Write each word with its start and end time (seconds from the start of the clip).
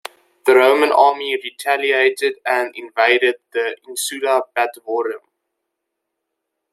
The 0.47 0.55
Roman 0.55 0.91
army 0.91 1.35
retaliated 1.43 2.37
and 2.43 2.73
invaded 2.75 3.35
the 3.53 3.77
"insula 3.87 4.41
Batavorum". 4.57 5.21